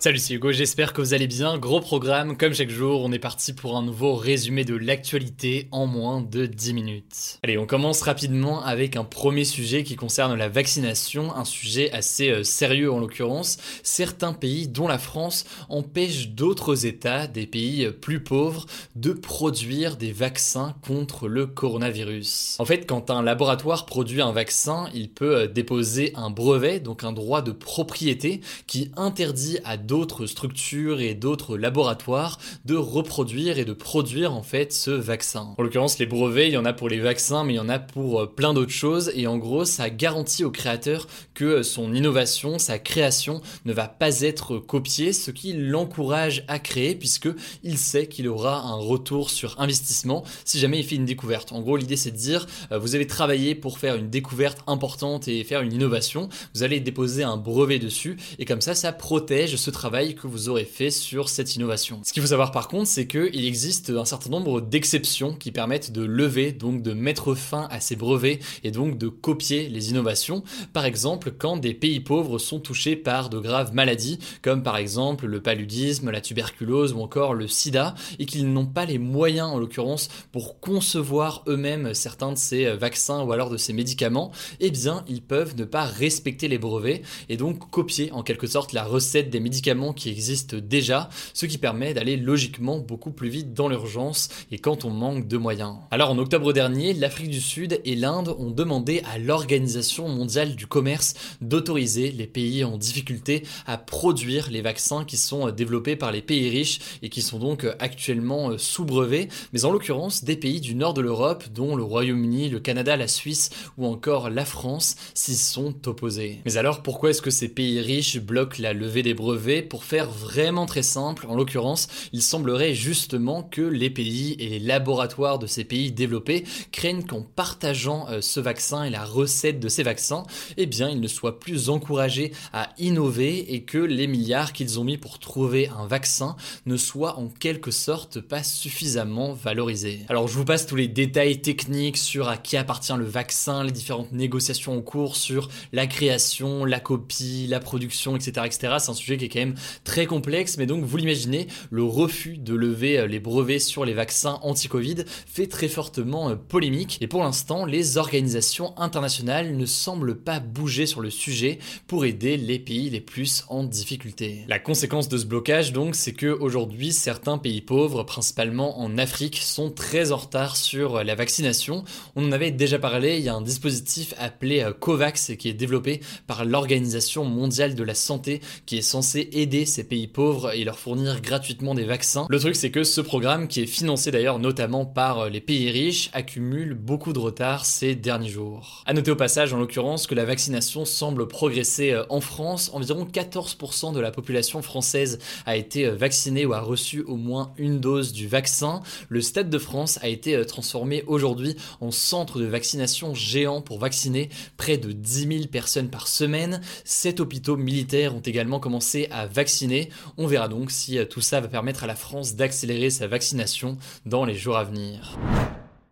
Salut, 0.00 0.18
c'est 0.18 0.34
Hugo, 0.34 0.52
j'espère 0.52 0.92
que 0.92 1.00
vous 1.00 1.12
allez 1.12 1.26
bien. 1.26 1.58
Gros 1.58 1.80
programme, 1.80 2.36
comme 2.36 2.54
chaque 2.54 2.70
jour, 2.70 3.02
on 3.02 3.10
est 3.10 3.18
parti 3.18 3.52
pour 3.52 3.76
un 3.76 3.82
nouveau 3.82 4.14
résumé 4.14 4.64
de 4.64 4.76
l'actualité 4.76 5.66
en 5.72 5.88
moins 5.88 6.20
de 6.20 6.46
10 6.46 6.72
minutes. 6.72 7.40
Allez, 7.42 7.58
on 7.58 7.66
commence 7.66 8.02
rapidement 8.02 8.62
avec 8.62 8.94
un 8.94 9.02
premier 9.02 9.44
sujet 9.44 9.82
qui 9.82 9.96
concerne 9.96 10.36
la 10.36 10.48
vaccination, 10.48 11.34
un 11.34 11.44
sujet 11.44 11.90
assez 11.90 12.30
euh, 12.30 12.44
sérieux 12.44 12.92
en 12.92 13.00
l'occurrence. 13.00 13.58
Certains 13.82 14.34
pays, 14.34 14.68
dont 14.68 14.86
la 14.86 14.98
France, 14.98 15.46
empêchent 15.68 16.28
d'autres 16.28 16.86
États, 16.86 17.26
des 17.26 17.48
pays 17.48 17.84
euh, 17.84 17.90
plus 17.90 18.22
pauvres, 18.22 18.66
de 18.94 19.12
produire 19.12 19.96
des 19.96 20.12
vaccins 20.12 20.76
contre 20.86 21.26
le 21.26 21.46
coronavirus. 21.46 22.54
En 22.60 22.64
fait, 22.64 22.86
quand 22.86 23.10
un 23.10 23.20
laboratoire 23.20 23.84
produit 23.84 24.22
un 24.22 24.30
vaccin, 24.30 24.88
il 24.94 25.10
peut 25.10 25.38
euh, 25.38 25.46
déposer 25.48 26.12
un 26.14 26.30
brevet, 26.30 26.78
donc 26.78 27.02
un 27.02 27.12
droit 27.12 27.42
de 27.42 27.50
propriété, 27.50 28.42
qui 28.68 28.92
interdit 28.96 29.58
à 29.64 29.76
d'autres 29.88 30.26
structures 30.26 31.00
et 31.00 31.14
d'autres 31.14 31.56
laboratoires 31.56 32.38
de 32.66 32.76
reproduire 32.76 33.58
et 33.58 33.64
de 33.64 33.72
produire 33.72 34.34
en 34.34 34.42
fait 34.42 34.72
ce 34.72 34.90
vaccin. 34.90 35.54
En 35.56 35.62
l'occurrence, 35.62 35.98
les 35.98 36.06
brevets, 36.06 36.48
il 36.48 36.52
y 36.52 36.56
en 36.58 36.66
a 36.66 36.74
pour 36.74 36.88
les 36.88 37.00
vaccins, 37.00 37.42
mais 37.42 37.54
il 37.54 37.56
y 37.56 37.60
en 37.60 37.70
a 37.70 37.78
pour 37.78 38.20
euh, 38.20 38.26
plein 38.26 38.52
d'autres 38.52 38.70
choses. 38.70 39.10
Et 39.14 39.26
en 39.26 39.38
gros, 39.38 39.64
ça 39.64 39.88
garantit 39.88 40.44
au 40.44 40.50
créateur 40.50 41.06
que 41.34 41.62
son 41.62 41.94
innovation, 41.94 42.58
sa 42.58 42.78
création 42.78 43.40
ne 43.64 43.72
va 43.72 43.88
pas 43.88 44.20
être 44.20 44.58
copiée, 44.58 45.12
ce 45.12 45.30
qui 45.30 45.54
l'encourage 45.54 46.44
à 46.48 46.58
créer 46.58 46.94
puisque 46.94 47.28
il 47.62 47.78
sait 47.78 48.06
qu'il 48.06 48.28
aura 48.28 48.60
un 48.60 48.76
retour 48.76 49.30
sur 49.30 49.58
investissement 49.58 50.22
si 50.44 50.58
jamais 50.58 50.80
il 50.80 50.84
fait 50.84 50.96
une 50.96 51.06
découverte. 51.06 51.52
En 51.52 51.62
gros, 51.62 51.78
l'idée 51.78 51.96
c'est 51.96 52.10
de 52.10 52.16
dire, 52.16 52.46
euh, 52.72 52.78
vous 52.78 52.94
avez 52.94 53.06
travaillé 53.06 53.54
pour 53.54 53.78
faire 53.78 53.96
une 53.96 54.10
découverte 54.10 54.58
importante 54.66 55.28
et 55.28 55.42
faire 55.44 55.62
une 55.62 55.72
innovation, 55.72 56.28
vous 56.54 56.62
allez 56.62 56.80
déposer 56.80 57.22
un 57.22 57.38
brevet 57.38 57.78
dessus 57.78 58.18
et 58.38 58.44
comme 58.44 58.60
ça, 58.60 58.74
ça 58.74 58.92
protège 58.92 59.56
ce 59.56 59.70
que 59.78 60.26
vous 60.26 60.48
aurez 60.48 60.64
fait 60.64 60.90
sur 60.90 61.28
cette 61.28 61.54
innovation. 61.54 62.00
Ce 62.02 62.12
qu'il 62.12 62.20
faut 62.20 62.28
savoir 62.28 62.50
par 62.50 62.66
contre, 62.68 62.88
c'est 62.88 63.06
qu'il 63.06 63.44
existe 63.44 63.90
un 63.90 64.04
certain 64.04 64.30
nombre 64.30 64.60
d'exceptions 64.60 65.34
qui 65.34 65.52
permettent 65.52 65.92
de 65.92 66.02
lever, 66.02 66.50
donc 66.50 66.82
de 66.82 66.92
mettre 66.92 67.34
fin 67.34 67.68
à 67.70 67.78
ces 67.78 67.94
brevets 67.94 68.40
et 68.64 68.72
donc 68.72 68.98
de 68.98 69.08
copier 69.08 69.68
les 69.68 69.90
innovations. 69.90 70.42
Par 70.72 70.84
exemple, 70.84 71.30
quand 71.30 71.56
des 71.56 71.74
pays 71.74 72.00
pauvres 72.00 72.38
sont 72.38 72.58
touchés 72.58 72.96
par 72.96 73.30
de 73.30 73.38
graves 73.38 73.72
maladies, 73.72 74.18
comme 74.42 74.64
par 74.64 74.76
exemple 74.76 75.26
le 75.26 75.40
paludisme, 75.40 76.10
la 76.10 76.20
tuberculose 76.20 76.92
ou 76.92 77.00
encore 77.00 77.34
le 77.34 77.46
sida, 77.46 77.94
et 78.18 78.26
qu'ils 78.26 78.52
n'ont 78.52 78.66
pas 78.66 78.84
les 78.84 78.98
moyens 78.98 79.48
en 79.48 79.58
l'occurrence 79.58 80.08
pour 80.32 80.58
concevoir 80.58 81.44
eux-mêmes 81.46 81.94
certains 81.94 82.32
de 82.32 82.38
ces 82.38 82.74
vaccins 82.74 83.22
ou 83.22 83.32
alors 83.32 83.48
de 83.48 83.56
ces 83.56 83.72
médicaments, 83.72 84.32
eh 84.58 84.70
bien 84.70 85.04
ils 85.08 85.22
peuvent 85.22 85.56
ne 85.56 85.64
pas 85.64 85.84
respecter 85.84 86.48
les 86.48 86.58
brevets 86.58 87.02
et 87.28 87.36
donc 87.36 87.70
copier 87.70 88.10
en 88.12 88.24
quelque 88.24 88.48
sorte 88.48 88.72
la 88.72 88.82
recette 88.82 89.30
des 89.30 89.40
médicaments 89.40 89.67
qui 89.94 90.08
existent 90.08 90.56
déjà, 90.56 91.10
ce 91.34 91.44
qui 91.44 91.58
permet 91.58 91.92
d'aller 91.92 92.16
logiquement 92.16 92.78
beaucoup 92.78 93.10
plus 93.10 93.28
vite 93.28 93.52
dans 93.52 93.68
l'urgence 93.68 94.30
et 94.50 94.58
quand 94.58 94.86
on 94.86 94.90
manque 94.90 95.28
de 95.28 95.36
moyens. 95.36 95.76
Alors 95.90 96.10
en 96.10 96.18
octobre 96.18 96.54
dernier, 96.54 96.94
l'Afrique 96.94 97.28
du 97.28 97.40
Sud 97.40 97.80
et 97.84 97.94
l'Inde 97.94 98.34
ont 98.38 98.50
demandé 98.50 99.02
à 99.12 99.18
l'Organisation 99.18 100.08
mondiale 100.08 100.56
du 100.56 100.66
commerce 100.66 101.14
d'autoriser 101.42 102.10
les 102.10 102.26
pays 102.26 102.64
en 102.64 102.78
difficulté 102.78 103.42
à 103.66 103.76
produire 103.76 104.50
les 104.50 104.62
vaccins 104.62 105.04
qui 105.04 105.18
sont 105.18 105.50
développés 105.50 105.96
par 105.96 106.12
les 106.12 106.22
pays 106.22 106.48
riches 106.48 106.78
et 107.02 107.10
qui 107.10 107.20
sont 107.20 107.38
donc 107.38 107.66
actuellement 107.78 108.56
sous 108.56 108.86
brevet, 108.86 109.28
mais 109.52 109.66
en 109.66 109.70
l'occurrence 109.70 110.24
des 110.24 110.36
pays 110.36 110.60
du 110.60 110.74
nord 110.74 110.94
de 110.94 111.02
l'Europe 111.02 111.44
dont 111.54 111.76
le 111.76 111.82
Royaume-Uni, 111.82 112.48
le 112.48 112.60
Canada, 112.60 112.96
la 112.96 113.08
Suisse 113.08 113.50
ou 113.76 113.86
encore 113.86 114.30
la 114.30 114.46
France 114.46 114.96
s'y 115.12 115.36
sont 115.36 115.74
opposés. 115.86 116.40
Mais 116.46 116.56
alors 116.56 116.82
pourquoi 116.82 117.10
est-ce 117.10 117.22
que 117.22 117.30
ces 117.30 117.48
pays 117.48 117.80
riches 117.80 118.18
bloquent 118.18 118.62
la 118.62 118.72
levée 118.72 119.02
des 119.02 119.14
brevets 119.14 119.57
pour 119.62 119.84
faire 119.84 120.10
vraiment 120.10 120.66
très 120.66 120.82
simple, 120.82 121.26
en 121.28 121.34
l'occurrence, 121.34 121.88
il 122.12 122.22
semblerait 122.22 122.74
justement 122.74 123.42
que 123.42 123.62
les 123.62 123.90
pays 123.90 124.36
et 124.38 124.48
les 124.48 124.58
laboratoires 124.58 125.38
de 125.38 125.46
ces 125.46 125.64
pays 125.64 125.92
développés 125.92 126.44
craignent 126.72 127.04
qu'en 127.04 127.22
partageant 127.22 128.08
euh, 128.08 128.20
ce 128.20 128.40
vaccin 128.40 128.84
et 128.84 128.90
la 128.90 129.04
recette 129.04 129.60
de 129.60 129.68
ces 129.68 129.82
vaccins, 129.82 130.24
eh 130.56 130.66
bien, 130.66 130.88
ils 130.88 131.00
ne 131.00 131.08
soient 131.08 131.38
plus 131.38 131.70
encouragés 131.70 132.32
à 132.52 132.70
innover 132.78 133.54
et 133.54 133.62
que 133.62 133.78
les 133.78 134.06
milliards 134.06 134.52
qu'ils 134.52 134.78
ont 134.78 134.84
mis 134.84 134.98
pour 134.98 135.18
trouver 135.18 135.68
un 135.68 135.86
vaccin 135.86 136.36
ne 136.66 136.76
soient 136.76 137.18
en 137.18 137.28
quelque 137.28 137.70
sorte 137.70 138.20
pas 138.20 138.42
suffisamment 138.42 139.32
valorisés. 139.32 140.00
Alors, 140.08 140.28
je 140.28 140.34
vous 140.34 140.44
passe 140.44 140.66
tous 140.66 140.76
les 140.76 140.88
détails 140.88 141.40
techniques 141.40 141.96
sur 141.96 142.28
à 142.28 142.36
qui 142.36 142.56
appartient 142.56 142.92
le 142.96 143.04
vaccin, 143.04 143.64
les 143.64 143.72
différentes 143.72 144.12
négociations 144.12 144.76
en 144.76 144.80
cours 144.80 145.16
sur 145.16 145.48
la 145.72 145.86
création, 145.86 146.64
la 146.64 146.80
copie, 146.80 147.46
la 147.48 147.60
production, 147.60 148.16
etc., 148.16 148.42
etc. 148.44 148.74
C'est 148.78 148.90
un 148.90 148.94
sujet 148.94 149.16
qui 149.16 149.26
est 149.26 149.28
quand 149.28 149.40
même 149.40 149.47
très 149.84 150.06
complexe, 150.06 150.56
mais 150.58 150.66
donc 150.66 150.84
vous 150.84 150.96
l'imaginez, 150.96 151.46
le 151.70 151.84
refus 151.84 152.38
de 152.38 152.54
lever 152.54 152.98
euh, 152.98 153.06
les 153.06 153.20
brevets 153.20 153.60
sur 153.60 153.84
les 153.84 153.94
vaccins 153.94 154.38
anti-Covid 154.42 155.04
fait 155.26 155.46
très 155.46 155.68
fortement 155.68 156.30
euh, 156.30 156.34
polémique, 156.34 156.98
et 157.00 157.06
pour 157.06 157.22
l'instant, 157.22 157.64
les 157.64 157.96
organisations 157.96 158.78
internationales 158.78 159.56
ne 159.56 159.66
semblent 159.66 160.16
pas 160.16 160.40
bouger 160.40 160.86
sur 160.86 161.00
le 161.00 161.10
sujet 161.10 161.58
pour 161.86 162.04
aider 162.04 162.36
les 162.36 162.58
pays 162.58 162.90
les 162.90 163.00
plus 163.00 163.44
en 163.48 163.64
difficulté. 163.64 164.44
La 164.48 164.58
conséquence 164.58 165.08
de 165.08 165.18
ce 165.18 165.26
blocage 165.26 165.72
donc, 165.72 165.94
c'est 165.94 166.12
que 166.12 166.26
aujourd'hui, 166.26 166.92
certains 166.92 167.38
pays 167.38 167.60
pauvres, 167.60 168.02
principalement 168.02 168.80
en 168.80 168.98
Afrique, 168.98 169.38
sont 169.38 169.70
très 169.70 170.12
en 170.12 170.16
retard 170.16 170.56
sur 170.56 170.96
euh, 170.96 171.04
la 171.04 171.14
vaccination. 171.14 171.84
On 172.16 172.26
en 172.26 172.32
avait 172.32 172.50
déjà 172.50 172.78
parlé, 172.78 173.18
il 173.18 173.24
y 173.24 173.28
a 173.28 173.34
un 173.34 173.42
dispositif 173.42 174.14
appelé 174.18 174.66
COVAX 174.80 175.32
qui 175.38 175.48
est 175.48 175.54
développé 175.54 176.00
par 176.26 176.44
l'Organisation 176.44 177.24
mondiale 177.24 177.74
de 177.74 177.82
la 177.82 177.94
santé 177.94 178.40
qui 178.66 178.78
est 178.78 178.82
censé 178.82 179.28
aider 179.42 179.66
ces 179.66 179.84
pays 179.84 180.06
pauvres 180.06 180.52
et 180.54 180.64
leur 180.64 180.78
fournir 180.78 181.20
gratuitement 181.20 181.74
des 181.74 181.84
vaccins. 181.84 182.26
Le 182.28 182.38
truc 182.38 182.56
c'est 182.56 182.70
que 182.70 182.84
ce 182.84 183.00
programme, 183.00 183.48
qui 183.48 183.62
est 183.62 183.66
financé 183.66 184.10
d'ailleurs 184.10 184.38
notamment 184.38 184.84
par 184.84 185.20
euh, 185.20 185.28
les 185.28 185.40
pays 185.40 185.70
riches, 185.70 186.10
accumule 186.12 186.74
beaucoup 186.74 187.12
de 187.12 187.18
retard 187.18 187.64
ces 187.64 187.94
derniers 187.94 188.28
jours. 188.28 188.82
A 188.86 188.94
noter 188.94 189.10
au 189.10 189.16
passage 189.16 189.52
en 189.52 189.58
l'occurrence 189.58 190.06
que 190.06 190.14
la 190.14 190.24
vaccination 190.24 190.84
semble 190.84 191.28
progresser 191.28 191.92
euh, 191.92 192.04
en 192.08 192.20
France. 192.20 192.70
Environ 192.72 193.04
14% 193.04 193.94
de 193.94 194.00
la 194.00 194.10
population 194.10 194.62
française 194.62 195.18
a 195.46 195.56
été 195.56 195.86
euh, 195.86 195.94
vaccinée 195.94 196.44
ou 196.46 196.52
a 196.52 196.60
reçu 196.60 197.02
au 197.02 197.16
moins 197.16 197.52
une 197.58 197.80
dose 197.80 198.12
du 198.12 198.26
vaccin. 198.26 198.82
Le 199.08 199.20
Stade 199.20 199.50
de 199.50 199.58
France 199.58 199.98
a 200.02 200.08
été 200.08 200.44
transformé 200.46 201.04
aujourd'hui 201.06 201.56
en 201.80 201.90
centre 201.90 202.40
de 202.40 202.46
vaccination 202.46 203.14
géant 203.14 203.60
pour 203.60 203.78
vacciner 203.78 204.30
près 204.56 204.78
de 204.78 204.92
10 204.92 205.28
000 205.28 205.46
personnes 205.46 205.90
par 205.90 206.08
semaine. 206.08 206.60
Sept 206.84 207.20
hôpitaux 207.20 207.56
militaires 207.56 208.14
ont 208.14 208.20
également 208.20 208.60
commencé 208.60 209.08
à 209.10 209.26
vacciner. 209.32 209.90
On 210.16 210.26
verra 210.26 210.48
donc 210.48 210.70
si 210.70 210.98
euh, 210.98 211.04
tout 211.04 211.20
ça 211.20 211.40
va 211.40 211.48
permettre 211.48 211.84
à 211.84 211.86
la 211.86 211.94
France 211.94 212.34
d'accélérer 212.34 212.90
sa 212.90 213.06
vaccination 213.06 213.78
dans 214.06 214.24
les 214.24 214.34
jours 214.34 214.56
à 214.56 214.64
venir. 214.64 215.18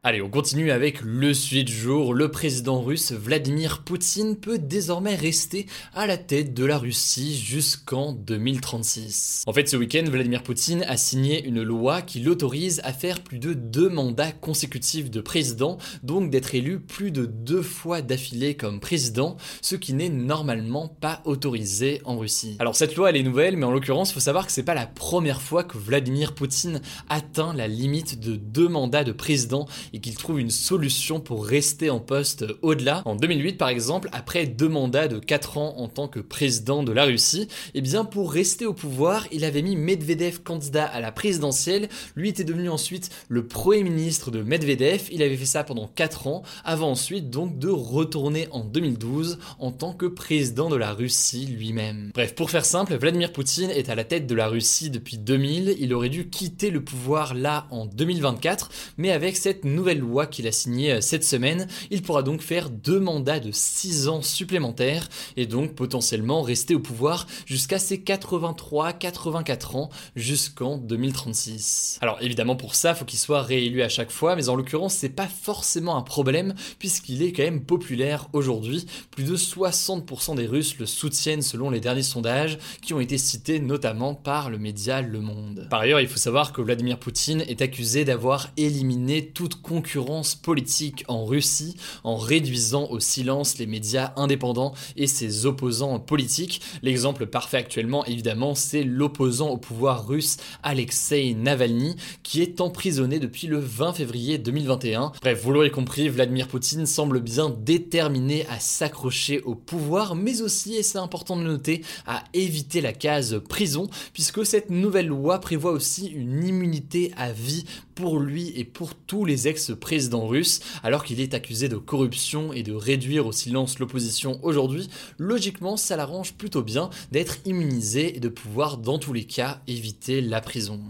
Allez, 0.09 0.23
on 0.23 0.31
continue 0.31 0.71
avec 0.71 1.01
le 1.01 1.35
sujet 1.35 1.65
du 1.65 1.73
jour. 1.73 2.15
Le 2.15 2.31
président 2.31 2.81
russe 2.81 3.11
Vladimir 3.11 3.83
Poutine 3.83 4.37
peut 4.37 4.57
désormais 4.57 5.17
rester 5.17 5.67
à 5.95 6.07
la 6.07 6.17
tête 6.17 6.55
de 6.55 6.65
la 6.65 6.79
Russie 6.79 7.37
jusqu'en 7.37 8.13
2036. 8.13 9.43
En 9.49 9.53
fait, 9.53 9.69
ce 9.69 9.77
week-end, 9.77 10.05
Vladimir 10.09 10.45
Poutine 10.45 10.85
a 10.87 10.97
signé 10.97 11.45
une 11.45 11.61
loi 11.61 12.03
qui 12.03 12.21
l'autorise 12.21 12.81
à 12.85 12.93
faire 12.93 13.21
plus 13.21 13.41
de 13.41 13.53
deux 13.53 13.89
mandats 13.89 14.31
consécutifs 14.31 15.11
de 15.11 15.21
président, 15.21 15.77
donc 16.05 16.31
d'être 16.31 16.55
élu 16.55 16.79
plus 16.79 17.11
de 17.11 17.27
deux 17.27 17.63
fois 17.63 18.01
d'affilée 18.01 18.55
comme 18.55 18.79
président, 18.79 19.37
ce 19.61 19.75
qui 19.75 19.93
n'est 19.93 20.09
normalement 20.09 20.87
pas 20.87 21.21
autorisé 21.25 22.01
en 22.05 22.17
Russie. 22.17 22.55
Alors 22.61 22.77
cette 22.77 22.95
loi, 22.95 23.11
elle 23.11 23.17
est 23.17 23.25
nouvelle, 23.25 23.57
mais 23.57 23.67
en 23.67 23.73
l'occurrence, 23.73 24.13
faut 24.13 24.21
savoir 24.21 24.47
que 24.47 24.53
c'est 24.53 24.63
pas 24.63 24.75
la 24.75 24.87
première 24.87 25.43
fois 25.43 25.65
que 25.65 25.77
Vladimir 25.79 26.37
Poutine 26.37 26.81
atteint 27.09 27.53
la 27.55 27.67
limite 27.67 28.21
de 28.21 28.37
deux 28.37 28.69
mandats 28.69 29.03
de 29.03 29.11
président 29.11 29.67
et 29.97 29.99
qu'il 29.99 30.15
trouve 30.15 30.39
une 30.39 30.51
solution 30.51 31.21
pour 31.21 31.47
rester 31.47 31.89
en 31.89 32.01
poste 32.01 32.45
au-delà. 32.61 33.01
En 33.07 33.17
2008 33.17 33.57
par 33.57 33.71
exemple, 33.71 34.11
après 34.13 34.45
deux 34.45 34.69
mandats 34.69 35.09
de 35.09 35.19
4 35.19 35.57
ans 35.57 35.75
en 35.79 35.89
tant 35.89 36.07
que 36.07 36.21
président 36.21 36.83
de 36.83 36.93
la 36.93 37.07
Russie, 37.07 37.49
et 37.75 37.79
eh 37.79 37.81
bien 37.81 38.05
pour 38.05 38.31
rester 38.31 38.67
au 38.67 38.75
pouvoir, 38.75 39.27
il 39.33 39.43
avait 39.43 39.63
mis 39.63 39.75
Medvedev 39.75 40.43
candidat 40.43 40.85
à 40.85 41.01
la 41.01 41.13
présidentielle, 41.13 41.89
lui 42.15 42.29
était 42.29 42.45
devenu 42.45 42.69
ensuite 42.69 43.09
le 43.29 43.47
premier 43.47 43.85
ministre 43.85 44.31
de 44.31 44.43
Medvedev, 44.43 45.09
il 45.11 45.23
avait 45.23 45.37
fait 45.39 45.47
ça 45.47 45.65
pendant 45.65 45.89
4 45.89 46.27
ans, 46.27 46.43
avant 46.63 46.91
ensuite 46.91 47.31
donc 47.31 47.59
de 47.59 47.71
retourner 47.71 48.49
en 48.51 48.65
2012 48.65 49.39
en 49.59 49.73
tant 49.73 49.95
que 49.95 50.05
président 50.05 50.69
de 50.69 50.77
la 50.77 50.93
Russie 50.93 51.47
lui-même. 51.47 52.11
Bref, 52.13 52.35
pour 52.35 52.51
faire 52.51 52.67
simple, 52.67 52.95
Vladimir 52.97 53.33
Poutine 53.33 53.71
est 53.71 53.89
à 53.89 53.95
la 53.95 54.05
tête 54.05 54.27
de 54.27 54.35
la 54.35 54.49
Russie 54.49 54.91
depuis 54.91 55.17
2000, 55.17 55.77
il 55.79 55.95
aurait 55.95 56.11
dû 56.11 56.29
quitter 56.29 56.71
le 56.71 56.85
pouvoir 56.85 57.33
là 57.33 57.67
en 57.71 57.87
2024, 57.87 58.71
mais 58.99 59.11
avec 59.11 59.39
cette 59.39 59.65
nouvelle 59.65 59.86
loi 59.95 60.27
qu'il 60.27 60.47
a 60.47 60.53
signée 60.53 60.93
euh, 60.93 61.01
cette 61.01 61.25
semaine, 61.25 61.67
il 61.91 62.03
pourra 62.03 62.23
donc 62.23 62.41
faire 62.41 62.71
deux 62.71 63.01
mandats 63.01 63.41
de 63.41 63.51
6 63.53 64.09
ans 64.09 64.23
supplémentaires 64.23 65.09
et 65.37 65.47
donc 65.47 65.75
potentiellement 65.75 66.43
rester 66.43 66.75
au 66.75 66.81
pouvoir 66.81 67.27
jusqu'à 67.47 67.79
ses 67.79 67.99
83-84 67.99 69.77
ans 69.77 69.91
jusqu'en 70.15 70.79
2036. 70.79 71.99
Alors 72.01 72.19
évidemment 72.21 72.57
pour 72.57 72.75
ça, 72.75 72.95
faut 72.95 73.05
qu'il 73.05 73.19
soit 73.19 73.43
réélu 73.43 73.83
à 73.83 73.89
chaque 73.89 74.11
fois, 74.11 74.37
mais 74.37 74.49
en 74.49 74.57
l'occurrence 74.57 74.95
c'est 74.95 75.09
pas 75.09 75.29
forcément 75.29 75.97
un 75.97 76.03
problème 76.03 76.55
puisqu'il 76.79 77.23
est 77.23 77.33
quand 77.33 77.43
même 77.43 77.65
populaire 77.65 78.29
aujourd'hui. 78.33 78.87
Plus 79.11 79.25
de 79.25 79.37
60% 79.37 80.37
des 80.37 80.47
Russes 80.47 80.79
le 80.79 80.87
soutiennent 80.87 81.43
selon 81.43 81.71
les 81.71 81.81
derniers 81.81 82.03
sondages 82.03 82.59
qui 82.83 82.95
ont 82.95 83.01
été 83.01 83.19
cités 83.19 83.61
notamment 83.61 84.15
par 84.15 84.51
le 84.51 84.59
média 84.59 85.03
Le 85.03 85.21
Monde. 85.21 85.67
Par 85.71 85.81
ailleurs, 85.81 86.01
il 86.01 86.09
faut 86.09 86.19
savoir 86.19 86.53
que 86.53 86.61
Vladimir 86.61 86.99
Poutine 86.99 87.43
est 87.43 87.63
accusé 87.63 88.05
d'avoir 88.05 88.49
éliminé 88.57 89.27
toute 89.27 89.61
concurrence 89.67 90.37
politique 90.37 91.05
en 91.09 91.25
Russie 91.25 91.77
en 92.05 92.17
réduisant 92.17 92.89
au 92.91 93.01
silence 93.01 93.59
les 93.59 93.67
médias 93.67 94.13
indépendants 94.15 94.75
et 94.97 95.09
ses 95.09 95.45
opposants 95.45 95.99
politiques. 95.99 96.61
L'exemple 96.83 97.27
parfait 97.27 97.57
actuellement, 97.57 98.05
évidemment, 98.05 98.55
c'est 98.55 98.85
l'opposant 98.85 99.49
au 99.49 99.57
pouvoir 99.57 100.07
russe 100.07 100.37
Alexei 100.63 101.35
Navalny, 101.35 101.97
qui 102.23 102.43
est 102.43 102.61
emprisonné 102.61 103.19
depuis 103.19 103.49
le 103.49 103.59
20 103.59 103.95
février 103.95 104.39
2021. 104.39 105.11
Bref, 105.21 105.43
vous 105.43 105.53
l'aurez 105.53 105.73
compris, 105.73 106.09
Vladimir 106.09 106.47
Poutine 106.47 106.87
semble 106.87 107.21
bien 107.21 107.51
déterminé 107.51 108.47
à 108.47 108.61
s'accrocher 108.61 109.41
au 109.43 109.57
pouvoir, 109.57 110.15
mais 110.15 110.43
aussi, 110.43 110.77
et 110.77 110.85
c'est 110.85 110.99
important 110.99 111.37
de 111.37 111.43
noter, 111.43 111.83
à 112.07 112.23
éviter 112.35 112.81
la 112.81 112.93
case 112.93 113.41
prison, 113.49 113.89
puisque 114.13 114.47
cette 114.47 114.71
nouvelle 114.71 115.09
loi 115.09 115.41
prévoit 115.41 115.73
aussi 115.73 116.07
une 116.07 116.45
immunité 116.45 117.13
à 117.17 117.33
vie 117.33 117.65
pour 117.97 118.21
lui 118.21 118.53
et 118.55 118.65
pour 118.65 118.95
tous 118.95 119.25
les 119.25 119.49
ex-présidents 119.57 120.27
russes, 120.27 120.61
alors 120.83 121.03
qu'il 121.03 121.21
est 121.21 121.33
accusé 121.33 121.69
de 121.69 121.77
corruption 121.77 122.53
et 122.53 122.63
de 122.63 122.75
réduire 122.75 123.27
au 123.27 123.33
silence 123.33 123.79
l'opposition 123.79 124.39
aujourd'hui, 124.43 124.91
logiquement 125.19 125.79
ça 125.79 125.97
l'arrange 125.97 126.35
plutôt 126.35 126.63
bien 126.63 126.91
d'être 127.11 127.39
immunisé 127.47 128.17
et 128.17 128.21
de 128.21 128.29
pouvoir 128.29 128.77
dans 128.77 128.99
tous 128.99 129.15
les 129.15 129.25
cas 129.25 129.63
éviter 129.67 130.21
la 130.21 130.43
prison. 130.43 130.81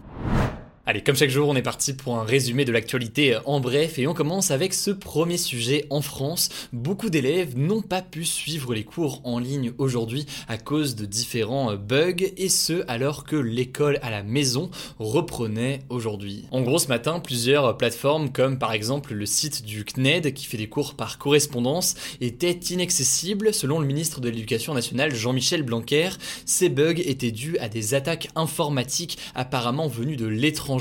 Allez, 0.88 1.00
comme 1.00 1.16
chaque 1.16 1.30
jour, 1.30 1.48
on 1.48 1.56
est 1.56 1.62
parti 1.62 1.94
pour 1.94 2.16
un 2.16 2.22
résumé 2.22 2.64
de 2.64 2.70
l'actualité 2.70 3.36
en 3.44 3.58
bref 3.58 3.98
et 3.98 4.06
on 4.06 4.14
commence 4.14 4.52
avec 4.52 4.72
ce 4.72 4.92
premier 4.92 5.36
sujet 5.36 5.84
en 5.90 6.00
France. 6.00 6.48
Beaucoup 6.72 7.10
d'élèves 7.10 7.58
n'ont 7.58 7.82
pas 7.82 8.02
pu 8.02 8.24
suivre 8.24 8.72
les 8.72 8.84
cours 8.84 9.20
en 9.24 9.40
ligne 9.40 9.72
aujourd'hui 9.78 10.26
à 10.46 10.58
cause 10.58 10.94
de 10.94 11.04
différents 11.04 11.74
bugs 11.74 12.30
et 12.36 12.48
ce 12.48 12.84
alors 12.86 13.24
que 13.24 13.34
l'école 13.34 13.98
à 14.00 14.10
la 14.10 14.22
maison 14.22 14.70
reprenait 15.00 15.80
aujourd'hui. 15.88 16.44
En 16.52 16.62
gros, 16.62 16.78
ce 16.78 16.86
matin, 16.86 17.18
plusieurs 17.18 17.76
plateformes 17.76 18.30
comme 18.30 18.56
par 18.56 18.72
exemple 18.72 19.12
le 19.12 19.26
site 19.26 19.64
du 19.64 19.84
CNED 19.84 20.34
qui 20.34 20.46
fait 20.46 20.56
des 20.56 20.68
cours 20.68 20.94
par 20.94 21.18
correspondance 21.18 21.96
étaient 22.20 22.52
inaccessibles 22.52 23.52
selon 23.52 23.80
le 23.80 23.88
ministre 23.88 24.20
de 24.20 24.28
l'Éducation 24.28 24.72
nationale 24.72 25.12
Jean-Michel 25.12 25.64
Blanquer. 25.64 26.10
Ces 26.44 26.68
bugs 26.68 27.02
étaient 27.04 27.32
dus 27.32 27.58
à 27.58 27.68
des 27.68 27.94
attaques 27.94 28.28
informatiques 28.36 29.18
apparemment 29.34 29.88
venues 29.88 30.14
de 30.14 30.26
l'étranger 30.26 30.75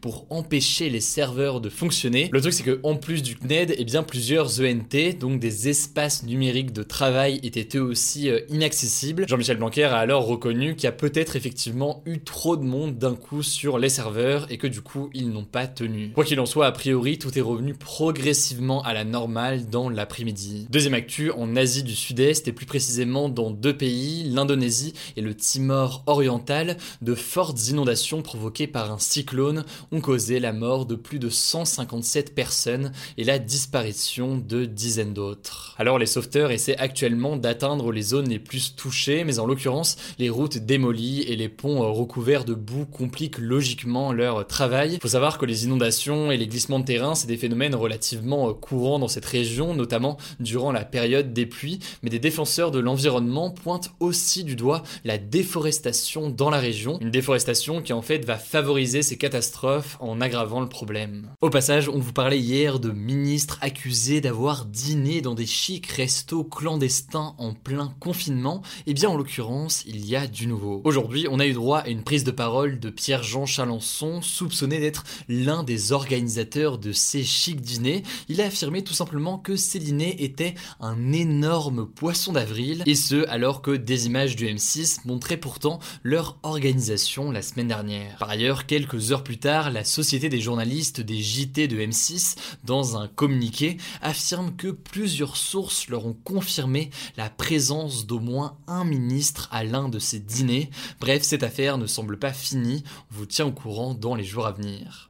pour 0.00 0.26
empêcher 0.30 0.90
les 0.90 1.00
serveurs 1.00 1.60
de 1.60 1.68
fonctionner. 1.68 2.28
Le 2.32 2.40
truc 2.40 2.52
c'est 2.52 2.62
que 2.62 2.80
en 2.82 2.96
plus 2.96 3.22
du 3.22 3.36
CNED, 3.36 3.70
et 3.70 3.76
eh 3.78 3.84
bien 3.84 4.02
plusieurs 4.02 4.60
ENT, 4.60 5.18
donc 5.18 5.40
des 5.40 5.68
espaces 5.68 6.22
numériques 6.22 6.72
de 6.72 6.82
travail, 6.82 7.40
étaient 7.42 7.76
eux 7.76 7.82
aussi 7.82 8.28
euh, 8.28 8.40
inaccessibles. 8.48 9.26
Jean-Michel 9.28 9.56
Blanquer 9.56 9.84
a 9.84 9.98
alors 9.98 10.26
reconnu 10.26 10.74
qu'il 10.74 10.84
y 10.84 10.88
a 10.88 10.92
peut-être 10.92 11.36
effectivement 11.36 12.02
eu 12.06 12.20
trop 12.20 12.56
de 12.56 12.64
monde 12.64 12.98
d'un 12.98 13.14
coup 13.14 13.42
sur 13.42 13.78
les 13.78 13.88
serveurs 13.88 14.46
et 14.50 14.58
que 14.58 14.66
du 14.66 14.80
coup 14.80 15.10
ils 15.14 15.30
n'ont 15.30 15.44
pas 15.44 15.66
tenu. 15.66 16.10
Quoi 16.14 16.24
qu'il 16.24 16.40
en 16.40 16.46
soit, 16.46 16.66
a 16.66 16.72
priori 16.72 17.18
tout 17.18 17.36
est 17.38 17.42
revenu 17.42 17.74
progressivement 17.74 18.82
à 18.82 18.92
la 18.92 19.04
normale 19.04 19.68
dans 19.68 19.88
l'après-midi. 19.88 20.66
Deuxième 20.70 20.94
actu, 20.94 21.30
en 21.30 21.56
Asie 21.56 21.82
du 21.82 21.94
Sud-Est 21.94 22.48
et 22.48 22.52
plus 22.52 22.66
précisément 22.66 23.28
dans 23.28 23.50
deux 23.50 23.76
pays, 23.76 24.24
l'Indonésie 24.24 24.94
et 25.16 25.20
le 25.20 25.34
Timor 25.34 26.02
oriental, 26.06 26.76
de 27.02 27.14
fortes 27.14 27.68
inondations 27.68 28.22
provoquées 28.22 28.66
par 28.66 28.92
un 28.92 28.98
cyclone 28.98 29.39
ont 29.40 30.00
causé 30.00 30.40
la 30.40 30.52
mort 30.52 30.86
de 30.86 30.94
plus 30.94 31.18
de 31.18 31.28
157 31.28 32.34
personnes 32.34 32.92
et 33.16 33.24
la 33.24 33.38
disparition 33.38 34.36
de 34.36 34.64
dizaines 34.64 35.14
d'autres. 35.14 35.74
Alors 35.78 35.98
les 35.98 36.06
sauveteurs 36.06 36.50
essaient 36.50 36.76
actuellement 36.76 37.36
d'atteindre 37.36 37.92
les 37.92 38.02
zones 38.02 38.28
les 38.28 38.38
plus 38.38 38.74
touchées, 38.76 39.24
mais 39.24 39.38
en 39.38 39.46
l'occurrence, 39.46 39.96
les 40.18 40.30
routes 40.30 40.58
démolies 40.58 41.22
et 41.22 41.36
les 41.36 41.48
ponts 41.48 41.92
recouverts 41.92 42.44
de 42.44 42.54
boue 42.54 42.86
compliquent 42.86 43.38
logiquement 43.38 44.12
leur 44.12 44.46
travail. 44.46 44.94
Il 44.94 45.00
faut 45.00 45.08
savoir 45.08 45.38
que 45.38 45.46
les 45.46 45.64
inondations 45.64 46.30
et 46.30 46.36
les 46.36 46.46
glissements 46.46 46.80
de 46.80 46.84
terrain, 46.84 47.14
c'est 47.14 47.26
des 47.26 47.36
phénomènes 47.36 47.74
relativement 47.74 48.52
courants 48.54 48.98
dans 48.98 49.08
cette 49.08 49.24
région, 49.24 49.74
notamment 49.74 50.16
durant 50.38 50.72
la 50.72 50.84
période 50.84 51.32
des 51.32 51.46
pluies, 51.46 51.80
mais 52.02 52.10
des 52.10 52.18
défenseurs 52.18 52.70
de 52.70 52.78
l'environnement 52.78 53.50
pointent 53.50 53.92
aussi 54.00 54.44
du 54.44 54.56
doigt 54.56 54.82
la 55.04 55.18
déforestation 55.18 56.30
dans 56.30 56.50
la 56.50 56.58
région, 56.58 56.98
une 57.00 57.10
déforestation 57.10 57.82
qui 57.82 57.92
en 57.92 58.02
fait 58.02 58.24
va 58.24 58.36
favoriser 58.36 59.02
ces 59.02 59.16
catastrophe 59.30 59.96
en 60.00 60.20
aggravant 60.20 60.60
le 60.60 60.68
problème. 60.68 61.30
Au 61.40 61.50
passage, 61.50 61.88
on 61.88 62.00
vous 62.00 62.12
parlait 62.12 62.40
hier 62.40 62.80
de 62.80 62.90
ministres 62.90 63.58
accusés 63.60 64.20
d'avoir 64.20 64.64
dîné 64.64 65.20
dans 65.20 65.36
des 65.36 65.46
chics 65.46 65.86
restos 65.86 66.42
clandestins 66.42 67.36
en 67.38 67.54
plein 67.54 67.94
confinement. 68.00 68.62
Et 68.88 68.90
eh 68.90 68.94
bien 68.94 69.08
en 69.08 69.16
l'occurrence, 69.16 69.84
il 69.86 70.04
y 70.04 70.16
a 70.16 70.26
du 70.26 70.48
nouveau. 70.48 70.80
Aujourd'hui, 70.82 71.28
on 71.30 71.38
a 71.38 71.46
eu 71.46 71.52
droit 71.52 71.78
à 71.78 71.88
une 71.88 72.02
prise 72.02 72.24
de 72.24 72.32
parole 72.32 72.80
de 72.80 72.90
Pierre-Jean 72.90 73.46
Chalençon, 73.46 74.20
soupçonné 74.20 74.80
d'être 74.80 75.04
l'un 75.28 75.62
des 75.62 75.92
organisateurs 75.92 76.78
de 76.78 76.90
ces 76.90 77.22
chics 77.22 77.60
dîners. 77.60 78.02
Il 78.28 78.40
a 78.40 78.46
affirmé 78.46 78.82
tout 78.82 78.94
simplement 78.94 79.38
que 79.38 79.54
ces 79.54 79.78
dîners 79.78 80.24
étaient 80.24 80.54
un 80.80 81.12
énorme 81.12 81.86
poisson 81.86 82.32
d'avril, 82.32 82.82
et 82.84 82.96
ce 82.96 83.28
alors 83.28 83.62
que 83.62 83.70
des 83.70 84.06
images 84.06 84.34
du 84.34 84.48
M6 84.48 85.06
montraient 85.06 85.36
pourtant 85.36 85.78
leur 86.02 86.36
organisation 86.42 87.30
la 87.30 87.42
semaine 87.42 87.68
dernière. 87.68 88.16
Par 88.18 88.30
ailleurs, 88.30 88.66
quelques 88.66 89.12
plus 89.22 89.38
tard, 89.38 89.70
la 89.70 89.84
Société 89.84 90.28
des 90.28 90.40
journalistes 90.40 91.00
des 91.00 91.20
JT 91.20 91.68
de 91.68 91.78
M6, 91.78 92.36
dans 92.64 92.96
un 92.96 93.08
communiqué, 93.08 93.76
affirme 94.02 94.54
que 94.56 94.68
plusieurs 94.68 95.36
sources 95.36 95.88
leur 95.88 96.06
ont 96.06 96.16
confirmé 96.24 96.90
la 97.16 97.30
présence 97.30 98.06
d'au 98.06 98.20
moins 98.20 98.56
un 98.66 98.84
ministre 98.84 99.48
à 99.52 99.64
l'un 99.64 99.88
de 99.88 99.98
ces 99.98 100.20
dîners. 100.20 100.70
Bref, 101.00 101.22
cette 101.22 101.42
affaire 101.42 101.78
ne 101.78 101.86
semble 101.86 102.18
pas 102.18 102.32
finie, 102.32 102.84
on 103.10 103.16
vous 103.16 103.26
tient 103.26 103.46
au 103.46 103.52
courant 103.52 103.94
dans 103.94 104.14
les 104.14 104.24
jours 104.24 104.46
à 104.46 104.52
venir. 104.52 105.09